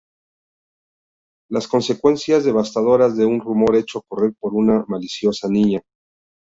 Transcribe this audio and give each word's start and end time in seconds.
Las 1.51 1.67
consecuencias 1.67 2.43
devastadoras 2.43 3.15
de 3.15 3.23
un 3.25 3.39
rumor 3.39 3.75
hecho 3.75 4.01
correr 4.09 4.33
por 4.39 4.55
una 4.55 4.83
maliciosa 4.87 5.47
niña. 5.47 5.83